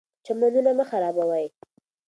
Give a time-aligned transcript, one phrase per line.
[0.25, 1.45] چمنونه مه خرابوئ.